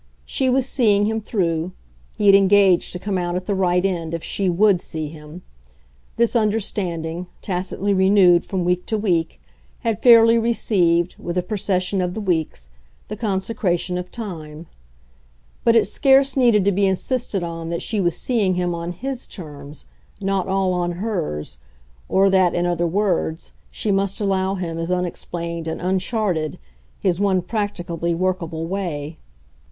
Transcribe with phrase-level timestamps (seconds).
[0.25, 1.73] She was seeing him through
[2.17, 5.43] he had engaged to come out at the right end if she WOULD see him:
[6.17, 9.39] this understanding, tacitly renewed from week to week,
[9.81, 12.71] had fairly received, with the procession of the weeks,
[13.09, 14.65] the consecration of time;
[15.63, 19.27] but it scarce needed to be insisted on that she was seeing him on HIS
[19.27, 19.85] terms,
[20.19, 21.59] not all on hers,
[22.09, 26.57] or that, in other words, she must allow him his unexplained and uncharted,
[26.99, 29.15] his one practicably workable way.